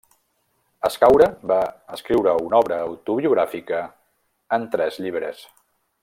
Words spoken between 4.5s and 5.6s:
en tres llibres.